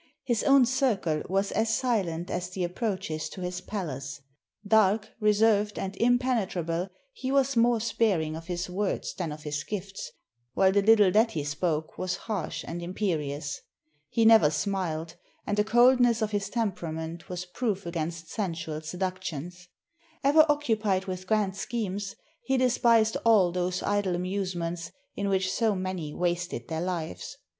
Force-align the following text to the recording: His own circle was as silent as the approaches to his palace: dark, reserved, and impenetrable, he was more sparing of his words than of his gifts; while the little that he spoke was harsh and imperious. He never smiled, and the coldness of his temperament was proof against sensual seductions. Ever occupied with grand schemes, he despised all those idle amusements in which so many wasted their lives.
His 0.23 0.41
own 0.43 0.65
circle 0.65 1.21
was 1.29 1.51
as 1.51 1.71
silent 1.77 2.31
as 2.31 2.49
the 2.49 2.63
approaches 2.63 3.29
to 3.29 3.41
his 3.41 3.61
palace: 3.61 4.19
dark, 4.67 5.11
reserved, 5.19 5.77
and 5.77 5.95
impenetrable, 5.97 6.87
he 7.13 7.31
was 7.31 7.55
more 7.55 7.79
sparing 7.79 8.35
of 8.35 8.47
his 8.47 8.67
words 8.67 9.13
than 9.13 9.31
of 9.31 9.43
his 9.43 9.63
gifts; 9.63 10.09
while 10.55 10.71
the 10.71 10.81
little 10.81 11.11
that 11.11 11.33
he 11.33 11.43
spoke 11.43 11.99
was 11.99 12.15
harsh 12.25 12.65
and 12.67 12.81
imperious. 12.81 13.61
He 14.09 14.25
never 14.25 14.49
smiled, 14.49 15.17
and 15.45 15.55
the 15.55 15.63
coldness 15.63 16.23
of 16.23 16.31
his 16.31 16.49
temperament 16.49 17.29
was 17.29 17.45
proof 17.45 17.85
against 17.85 18.27
sensual 18.31 18.81
seductions. 18.81 19.67
Ever 20.23 20.47
occupied 20.49 21.05
with 21.05 21.27
grand 21.27 21.55
schemes, 21.55 22.15
he 22.43 22.57
despised 22.57 23.17
all 23.23 23.51
those 23.51 23.83
idle 23.83 24.15
amusements 24.15 24.91
in 25.15 25.29
which 25.29 25.53
so 25.53 25.75
many 25.75 26.11
wasted 26.11 26.69
their 26.69 26.81
lives. 26.81 27.37